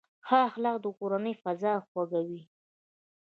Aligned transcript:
ښه 0.27 0.37
اخلاق 0.49 0.77
د 0.81 0.85
کورنۍ 0.97 1.33
فضا 1.43 1.73
خوږوي. 1.87 2.41